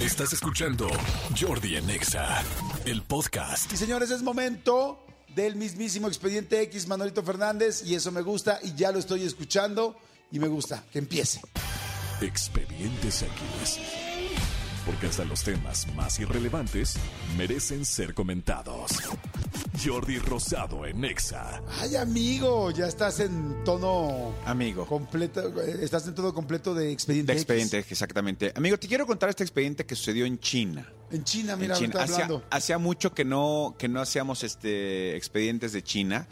[0.00, 0.88] Estás escuchando
[1.38, 2.42] Jordi en Exa,
[2.86, 3.70] el podcast.
[3.70, 8.74] Y señores, es momento del mismísimo expediente X Manolito Fernández y eso me gusta y
[8.74, 9.94] ya lo estoy escuchando
[10.32, 11.42] y me gusta que empiece.
[12.22, 13.78] Expedientes X.
[14.86, 16.96] Porque hasta los temas más irrelevantes
[17.36, 18.92] merecen ser comentados.
[19.82, 21.62] Jordi Rosado en Exa.
[21.80, 24.84] Ay, amigo, ya estás en tono Amigo.
[24.86, 27.42] completo, estás en todo completo de expediente De X.
[27.42, 28.52] expediente, exactamente.
[28.56, 30.86] Amigo, te quiero contar este expediente que sucedió en China.
[31.10, 31.86] En China, En mira, China.
[31.98, 32.44] ahorita Hacía, hablando.
[32.50, 36.26] hacía mucho que no, que no hacíamos este expedientes de China.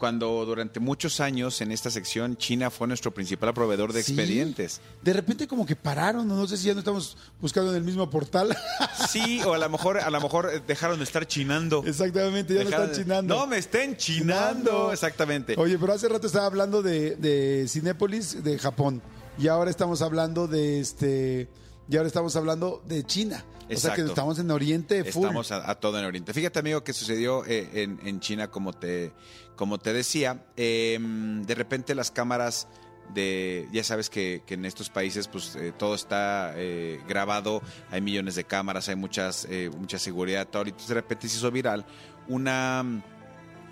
[0.00, 4.12] Cuando durante muchos años en esta sección China fue nuestro principal proveedor de Sí.
[4.12, 4.80] expedientes.
[5.02, 7.84] De repente como que pararon, no, No sé si ya no estamos buscando en el
[7.84, 8.48] mismo portal.
[9.10, 11.82] Sí, o a lo mejor, a lo mejor eh, dejaron de estar chinando.
[11.86, 13.36] Exactamente, ya no Dejaron están de- chinando.
[13.36, 14.92] No, me estén chinando.
[14.92, 15.54] Exactamente.
[15.58, 19.02] Oye, pero hace rato estaba hablando de, de Cinépolis de Japón
[19.38, 21.48] y ahora estamos hablando de este
[21.90, 23.44] y ahora estamos hablando de China.
[23.68, 25.24] O sea que estamos en Oriente full.
[25.24, 26.32] Estamos a, a todo en Oriente.
[26.32, 29.12] Fíjate, amigo, que sucedió eh, en, en China, como te,
[29.56, 30.44] como te decía.
[30.56, 32.68] eh, de repente las cámaras
[33.14, 33.68] de...
[33.72, 37.60] Ya sabes que, que en estos países pues eh, todo está eh, grabado,
[37.90, 40.64] hay millones de cámaras, hay muchas, eh, mucha seguridad, todo.
[40.66, 41.84] Y de repente se hizo viral
[42.28, 43.02] una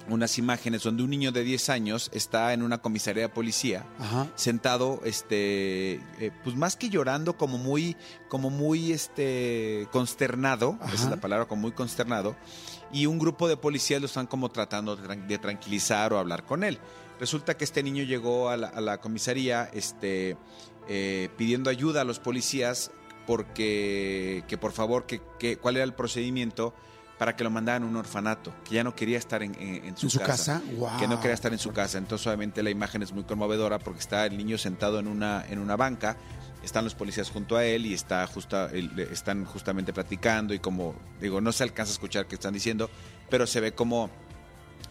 [0.09, 4.27] unas imágenes donde un niño de 10 años está en una comisaría de policía Ajá.
[4.37, 7.97] sentado, este, eh, pues más que llorando, como muy,
[8.28, 10.95] como muy, este, consternado, Ajá.
[10.95, 12.37] esa es la palabra, como muy consternado,
[12.92, 16.45] y un grupo de policías lo están como tratando de, tran- de tranquilizar o hablar
[16.45, 16.78] con él.
[17.20, 20.37] Resulta que este niño llegó a la, a la comisaría, este,
[20.89, 22.91] eh, pidiendo ayuda a los policías
[23.53, 26.75] porque, que por favor, que, que- cuál era el procedimiento
[27.19, 29.97] para que lo mandaran a un orfanato, que ya no quería estar en, en- en
[29.97, 30.62] su, ¿En su casa?
[30.77, 30.98] Wow.
[31.00, 31.98] que no quería estar en su casa.
[31.98, 35.58] Entonces, obviamente, la imagen es muy conmovedora porque está el niño sentado en una, en
[35.58, 36.16] una banca,
[36.62, 38.69] están los policías junto a él y está justa,
[39.10, 42.88] están justamente platicando y como, digo, no se alcanza a escuchar qué están diciendo,
[43.30, 44.10] pero se ve como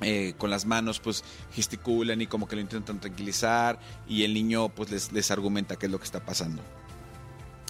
[0.02, 4.69] eh, con las manos pues gesticulan y como que lo intentan tranquilizar y el niño
[4.69, 6.62] pues les, les argumenta qué es lo que está pasando.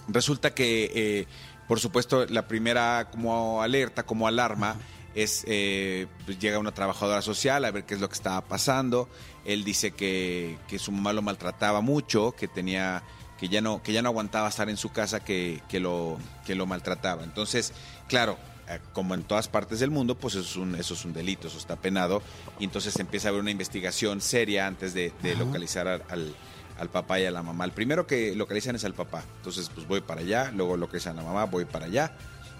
[0.08, 1.26] Resulta que, eh,
[1.68, 4.76] por supuesto, la primera como alerta, como alarma,
[5.14, 9.08] es eh, pues llega una trabajadora social a ver qué es lo que estaba pasando.
[9.44, 13.02] Él dice que, que su mamá lo maltrataba mucho, que tenía
[13.38, 16.54] que ya no que ya no aguantaba estar en su casa, que, que lo que
[16.54, 17.22] lo maltrataba.
[17.22, 17.72] Entonces,
[18.08, 21.12] claro, eh, como en todas partes del mundo, pues eso es un eso es un
[21.12, 22.22] delito, eso está penado
[22.58, 26.34] y entonces empieza a haber una investigación seria antes de, de localizar al, al
[26.78, 27.64] al papá y a la mamá.
[27.64, 29.24] El primero que localizan es al papá.
[29.38, 32.12] Entonces, pues voy para allá, luego localizan a la mamá, voy para allá.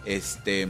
[0.04, 0.66] Este,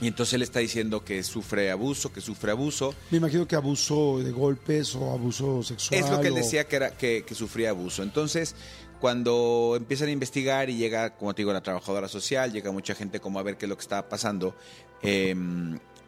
[0.00, 2.94] y entonces él está diciendo que sufre abuso, que sufre abuso.
[3.10, 6.00] Me imagino que abuso de golpes o abuso sexual.
[6.00, 8.02] Es lo que él o- decía que, era, que, que sufría abuso.
[8.02, 8.54] Entonces,
[8.98, 13.20] cuando empiezan a investigar y llega, como te digo, la trabajadora social, llega mucha gente
[13.20, 14.54] como a ver qué es lo que estaba pasando,
[15.02, 15.34] eh,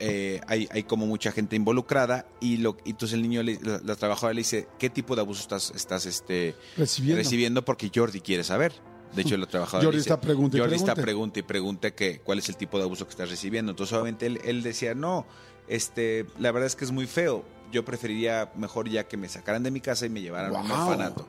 [0.04, 3.80] eh, hay, hay como mucha gente involucrada y, lo, y entonces el niño, le- la,
[3.84, 7.22] la trabajadora le dice, ¿qué tipo de abuso estás, estás este, Recibiendo.
[7.22, 7.64] recibiendo?
[7.64, 8.72] Porque Jordi quiere saber.
[9.14, 12.20] De hecho, la trabajadora Jordi dice- está pregunta y Jordi está pregunta y pregunta que,
[12.20, 13.70] cuál es el tipo de abuso que estás recibiendo.
[13.72, 15.26] Entonces, obviamente, él, él decía, no,
[15.68, 17.44] este, la verdad es que es muy feo.
[17.72, 20.70] Yo preferiría mejor ya que me sacaran de mi casa y me llevaran a un
[20.70, 21.26] orfanato.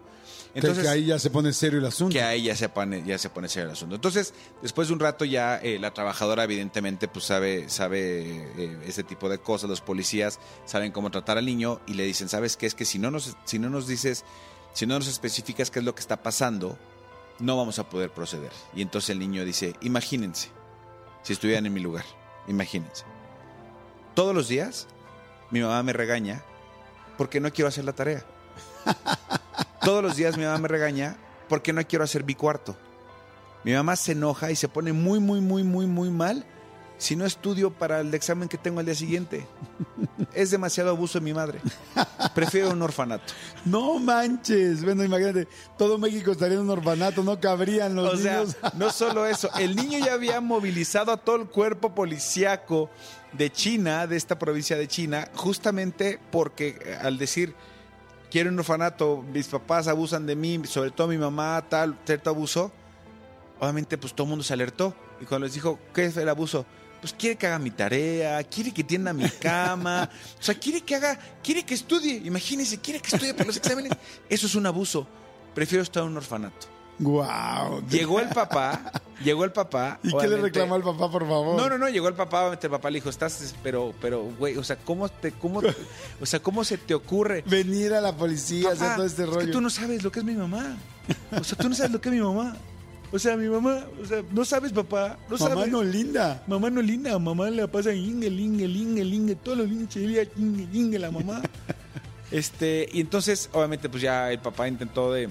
[0.56, 2.14] Entonces, que ahí ya se pone serio el asunto.
[2.14, 3.96] que ahí ya se pone, ya se pone serio el asunto.
[3.96, 9.04] Entonces, después de un rato ya eh, la trabajadora evidentemente pues sabe, sabe eh, ese
[9.04, 12.68] tipo de cosas, los policías saben cómo tratar al niño y le dicen, ¿sabes qué?
[12.68, 14.26] Es que si no nos, si no nos dices,
[14.74, 16.78] si no nos especificas qué es lo que está pasando,
[17.40, 18.52] no vamos a poder proceder.
[18.76, 20.50] Y entonces el niño dice, imagínense,
[21.24, 22.06] si estuvieran en mi lugar,
[22.48, 23.06] imagínense.
[24.14, 24.88] Todos los días
[25.52, 26.44] mi mamá me regaña
[27.18, 28.24] porque no quiero hacer la tarea.
[29.82, 31.18] Todos los días mi mamá me regaña
[31.50, 32.76] porque no quiero hacer mi cuarto.
[33.64, 36.46] Mi mamá se enoja y se pone muy, muy, muy, muy, muy mal
[36.98, 39.46] si no estudio para el examen que tengo al día siguiente.
[40.34, 41.60] Es demasiado abuso de mi madre.
[42.34, 43.34] Prefiero un orfanato.
[43.66, 44.84] No manches.
[44.84, 48.58] Bueno, imagínate, todo México estaría en un orfanato, no cabrían los O sea, niños.
[48.76, 52.90] no solo eso, el niño ya había movilizado a todo el cuerpo policíaco
[53.38, 57.56] de China, de esta provincia de China, justamente porque eh, al decir
[58.34, 62.72] quiero un orfanato, mis papás abusan de mí, sobre todo mi mamá, tal, cierto abuso,
[63.60, 64.96] obviamente pues todo el mundo se alertó.
[65.22, 66.66] Y cuando les dijo, ¿qué es el abuso?
[67.00, 70.10] Pues quiere que haga mi tarea, quiere que tienda mi cama,
[70.40, 73.92] o sea, quiere que haga, quiere que estudie, imagínense, quiere que estudie para los exámenes.
[74.28, 75.08] Eso es un abuso.
[75.54, 76.73] Prefiero estar en un orfanato.
[77.00, 77.84] Wow.
[77.90, 78.92] Llegó el papá,
[79.24, 80.00] llegó el papá.
[80.04, 81.58] ¿Y qué le reclamó al papá, por favor?
[81.60, 84.58] No, no, no, llegó el papá, obviamente el papá le dijo, estás, pero, pero, güey,
[84.58, 85.62] o sea, ¿cómo te, cómo,
[86.22, 87.44] o sea, cómo se te ocurre?
[87.48, 89.46] Venir a la policía, hacer Papá, todo este es rollo.
[89.48, 90.78] que tú no sabes lo que es mi mamá.
[91.40, 92.56] O sea, tú no sabes lo que es mi mamá.
[93.12, 95.72] O sea, mi mamá, o sea, no sabes, papá, no Mamá sabes.
[95.72, 96.44] no linda.
[96.48, 100.68] Mamá no linda, mamá la pasa inge, linge, linge, linge, todos los linches día, linge,
[100.72, 101.42] linge, la mamá.
[102.32, 105.30] Este, y entonces, obviamente, pues ya el papá intentó de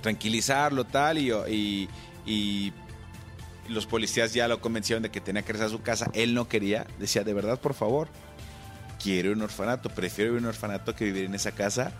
[0.00, 1.88] tranquilizarlo, tal, y, y,
[2.26, 2.72] y
[3.68, 6.10] los policías ya lo convencieron de que tenía que regresar a su casa.
[6.14, 8.08] Él no quería, decía, de verdad, por favor,
[9.02, 11.92] quiero un orfanato, prefiero vivir en un orfanato que vivir en esa casa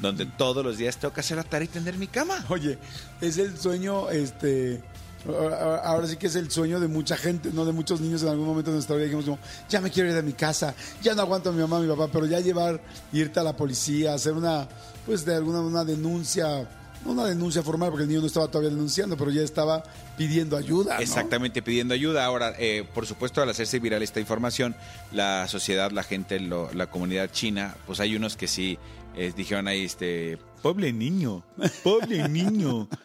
[0.00, 2.44] donde todos los días tengo que hacer la tarea y tender mi cama.
[2.48, 2.78] Oye,
[3.20, 4.82] es el sueño, este.
[5.26, 8.28] ahora- Ahora sí que es el sueño de mucha gente, no de muchos niños en
[8.30, 9.04] algún momento de nuestra vida.
[9.06, 11.76] Dijimos como, ya me quiero ir de mi casa, ya no aguanto a mi mamá,
[11.76, 12.80] a mi papá, pero ya llevar,
[13.12, 14.68] irte a la policía, hacer una,
[15.06, 16.68] pues de alguna una denuncia,
[17.04, 19.82] no una denuncia formal, porque el niño no estaba todavía denunciando, pero ya estaba
[20.16, 20.96] pidiendo ayuda.
[20.96, 21.00] ¿no?
[21.02, 22.24] Exactamente, pidiendo ayuda.
[22.24, 24.74] Ahora, eh, por supuesto, al hacerse viral esta información,
[25.12, 28.78] la sociedad, la gente, lo- la comunidad china, pues hay unos que sí
[29.16, 31.44] eh, dijeron ahí, este, Pobre niño,
[31.84, 32.88] pobre niño.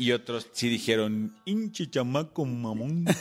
[0.00, 3.04] y otros sí dijeron, Hinche chamaco mamón.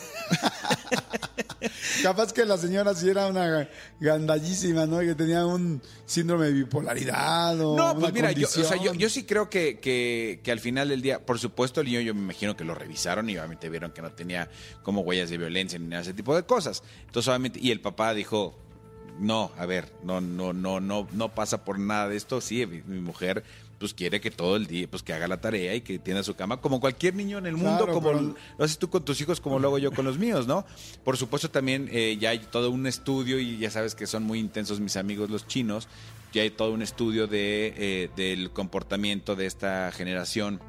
[2.02, 3.68] Capaz que la señora sí era una
[4.00, 5.00] gandallísima, ¿no?
[5.00, 9.26] Que tenía un síndrome de bipolaridad o No, pues mira, yo, o sea, yo, sí
[9.26, 12.56] creo que, que, que al final del día, por supuesto, el niño yo me imagino
[12.56, 14.50] que lo revisaron y obviamente vieron que no tenía
[14.81, 16.81] como huellas de violencia ni nada de ese tipo de cosas.
[17.08, 18.58] Entonces, obviamente, y el papá dijo,
[19.19, 22.42] no, a ver, no, no, no, no, no pasa por nada de esto.
[22.42, 23.44] Sí, mi, mi mujer
[23.77, 26.36] pues quiere que todo el día, pues que haga la tarea y que tienda su
[26.36, 29.21] cama, como cualquier niño en el mundo, Claro, como pero- lo haces tú con tus
[29.21, 30.66] hijos, como lo hago yo con los míos, ¿no?
[31.06, 34.39] Por supuesto también eh, ya hay todo un estudio y ya sabes que son muy
[34.39, 35.88] intensos mis amigos los chinos,
[36.33, 40.60] ya hay todo un estudio de, eh, del comportamiento de esta generación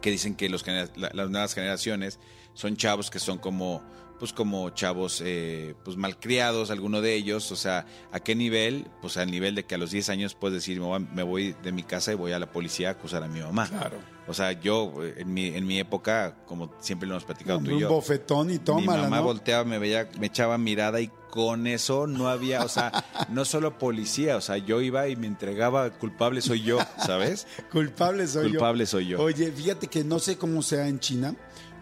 [0.00, 2.18] que dicen que los la- las nuevas generaciones
[2.54, 3.82] son chavos que son como
[4.18, 8.86] pues como chavos eh, pues malcriados, alguno de ellos, o sea, ¿a qué nivel?
[9.00, 11.82] Pues al nivel de que a los 10 años puedes decir, me voy, de mi
[11.84, 13.66] casa y voy a la policía a acusar a mi mamá.
[13.66, 13.96] Claro.
[14.28, 17.70] O sea, yo eh, en mi, en mi época, como siempre lo hemos platicado tú
[17.70, 19.22] y un yo, bofetón y mi tómala, mamá ¿no?
[19.22, 22.92] volteaba, me veía, me echaba mirada y con eso no había, o sea,
[23.30, 27.46] no solo policía, o sea, yo iba y me entregaba, culpable soy yo, ¿sabes?
[27.72, 28.86] Culpable soy Culpable yo.
[28.86, 29.20] soy yo.
[29.22, 31.34] Oye, fíjate que no sé cómo sea en China,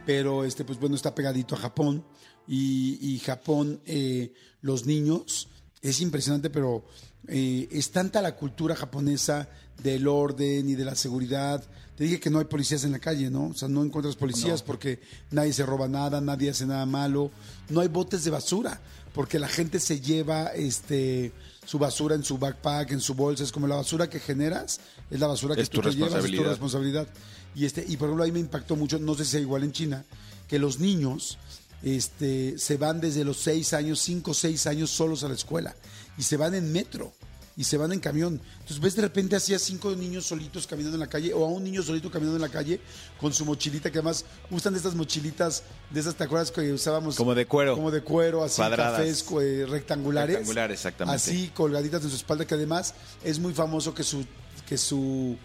[0.07, 2.05] pero este, pues bueno, está pegadito a Japón.
[2.47, 5.49] Y, y Japón, eh, los niños,
[5.83, 6.87] es impresionante, pero
[7.27, 9.49] eh, es tanta la cultura japonesa
[9.83, 11.63] del orden y de la seguridad.
[11.97, 13.49] Te dije que no hay policías en la calle, ¿no?
[13.49, 15.01] O sea, no encuentras policías porque
[15.31, 17.31] nadie se roba nada, nadie hace nada malo.
[17.69, 18.81] No hay botes de basura,
[19.15, 21.33] porque la gente se lleva este
[21.67, 23.43] su basura en su backpack, en su bolsa.
[23.43, 24.81] Es como la basura que generas,
[25.11, 26.51] es la basura que Es tú tu te llevas, es tu responsabilidad.
[26.51, 27.09] responsabilidad.
[27.55, 29.73] Y, este, y por ejemplo, ahí me impactó mucho, no sé si sea igual en
[29.73, 30.05] China,
[30.47, 31.37] que los niños
[31.83, 35.75] este, se van desde los 6 años, 5 o 6 años solos a la escuela.
[36.19, 37.13] Y se van en metro.
[37.57, 38.41] Y se van en camión.
[38.53, 41.49] Entonces ves de repente así a cinco niños solitos caminando en la calle o a
[41.49, 42.81] un niño solito caminando en la calle
[43.21, 47.17] con su mochilita, que además usan de estas mochilitas, de esas, ¿te acuerdas que usábamos?
[47.17, 47.75] Como de cuero.
[47.75, 49.01] Como de cuero, así, Cuadradas.
[49.01, 50.37] cafés eh, rectangulares.
[50.37, 51.17] Rectangulares, exactamente.
[51.17, 52.95] Así colgaditas en su espalda, que además
[53.25, 54.25] es muy famoso que su,
[54.69, 55.37] que su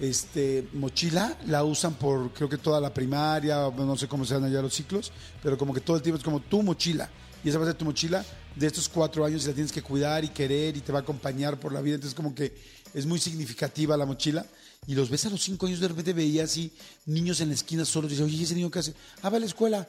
[0.00, 4.44] este, mochila la usan por creo que toda la primaria, o no sé cómo sean
[4.44, 5.12] allá los ciclos,
[5.42, 7.10] pero como que todo el tiempo es como tu mochila.
[7.44, 8.24] Y esa va a ser tu mochila
[8.56, 11.02] de estos cuatro años y la tienes que cuidar y querer y te va a
[11.02, 11.96] acompañar por la vida.
[11.96, 12.54] Entonces como que
[12.94, 14.46] es muy significativa la mochila.
[14.86, 16.72] Y los ves a los cinco años, de repente veía así
[17.06, 18.10] niños en la esquina solos.
[18.10, 18.94] Dice, oye, ¿y ese niño qué hace?
[19.22, 19.88] Ah, va a la escuela.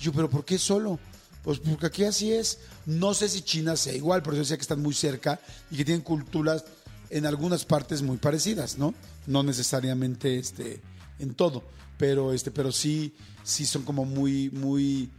[0.00, 0.98] Yo, ¿pero por qué solo?
[1.42, 2.58] Pues porque aquí así es.
[2.86, 5.84] No sé si China sea igual, pero yo decía que están muy cerca y que
[5.84, 6.64] tienen culturas
[7.10, 8.94] en algunas partes muy parecidas, ¿no?
[9.26, 10.80] No necesariamente este,
[11.18, 11.62] en todo,
[11.98, 15.10] pero, este, pero sí, sí son como muy, muy,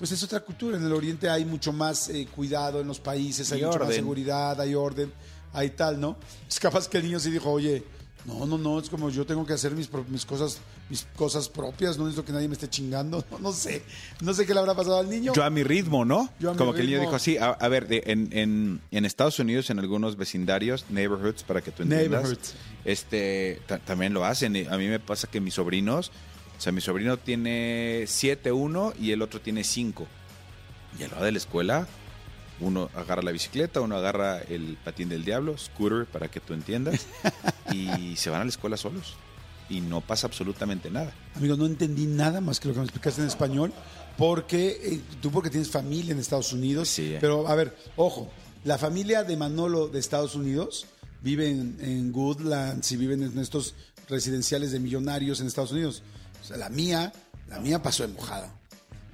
[0.00, 0.76] pues es otra cultura.
[0.78, 3.94] En el Oriente hay mucho más eh, cuidado en los países, hay Y mucha más
[3.94, 5.12] seguridad, hay orden,
[5.52, 6.16] hay tal, ¿no?
[6.48, 7.84] Es capaz que el niño sí dijo, oye,
[8.24, 9.88] no, no, no, es como yo tengo que hacer mis,
[10.26, 10.58] cosas
[10.90, 13.82] mis cosas propias, no necesito que nadie me esté chingando, no, no sé,
[14.20, 15.32] no sé qué le habrá pasado al niño.
[15.34, 16.28] Yo a mi ritmo, ¿no?
[16.40, 17.36] Yo a mi Como que el niño dijo así.
[17.38, 21.70] A, a ver, de- en, en, en Estados Unidos, en algunos vecindarios, neighborhoods, para que
[21.72, 22.54] tú entiendas,
[22.84, 24.54] este, ta- también lo hacen.
[24.70, 26.10] A mí me pasa que mis sobrinos,
[26.60, 30.06] o sea, mi sobrino tiene siete uno y el otro tiene cinco.
[30.98, 31.86] Y a la hora de la escuela,
[32.60, 37.06] uno agarra la bicicleta, uno agarra el patín del diablo, scooter, para que tú entiendas,
[37.72, 39.14] y se van a la escuela solos.
[39.70, 41.14] Y no pasa absolutamente nada.
[41.34, 43.72] Amigo, no entendí nada más que lo que me explicaste en español,
[44.18, 47.16] porque eh, tú porque tienes familia en Estados Unidos, Sí.
[47.22, 48.30] pero a ver, ojo,
[48.64, 50.84] la familia de Manolo de Estados Unidos
[51.22, 53.74] vive en, en Goodlands y viven en estos
[54.10, 56.02] residenciales de millonarios en Estados Unidos.
[56.50, 57.12] Sea, la mía,
[57.48, 58.52] la mía pasó de mojada.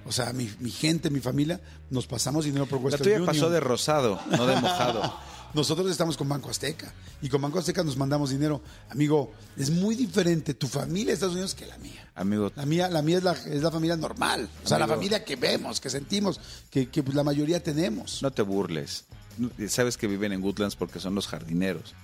[0.05, 3.27] O sea, mi, mi gente, mi familia, nos pasamos dinero por La Western tuya Union.
[3.27, 5.15] pasó de rosado, no de mojado.
[5.55, 8.63] nosotros estamos con Banco Azteca y con Banco Azteca nos mandamos dinero.
[8.91, 12.09] Amigo, es muy diferente tu familia de Estados Unidos que la mía.
[12.15, 14.49] Amigo, La mía, la mía es la, es la familia normal.
[14.65, 14.97] O sea, la Amigo.
[14.97, 16.41] familia que vemos, que sentimos,
[16.71, 18.23] que, que, pues, la mayoría tenemos.
[18.23, 19.05] no te burles.
[19.39, 21.95] No- Sabes que viven en Woodlands porque son los jardineros.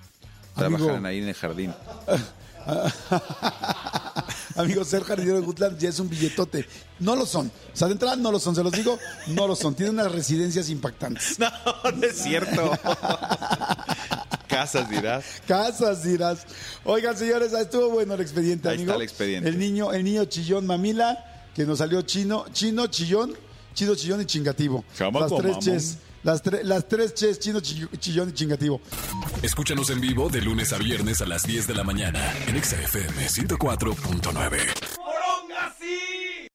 [0.56, 0.78] Amigo.
[0.78, 1.72] Trabajan ahí en el jardín.
[4.56, 6.66] Amigo, ser jardinero de Woodland ya es un billetote.
[6.98, 7.46] No lo son.
[7.72, 8.54] O sea, de entrada no lo son.
[8.54, 9.74] Se los digo, no lo son.
[9.74, 11.38] Tienen unas residencias impactantes.
[11.38, 11.50] No,
[11.92, 12.70] no es cierto.
[14.48, 15.24] Casas dirás.
[15.46, 16.46] Casas, dirás.
[16.84, 18.90] Oigan, señores, estuvo bueno el expediente, Ahí amigo.
[18.92, 19.48] está el expediente.
[19.48, 23.34] El niño, el niño chillón mamila, que nos salió chino, chino, chillón,
[23.74, 24.84] chido, chillón y chingativo.
[24.98, 25.60] Las tres mamón.
[25.60, 25.98] ches.
[26.22, 28.80] Las, tre- las tres ches, chino, chi- chillón y chingativo.
[29.42, 32.80] Escúchanos en vivo de lunes a viernes a las 10 de la mañana en Exa
[32.80, 34.81] FM 104.9.